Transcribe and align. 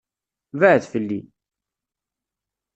Beɛɛed 0.59 0.83
fell-i. 0.91 1.19